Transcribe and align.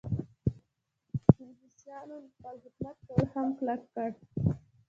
انګلیسانو 1.41 2.15
خپل 2.33 2.55
حکومت 2.63 2.97
نور 3.07 3.23
هم 3.33 3.47
کلک 3.57 3.81
کړ. 3.93 4.09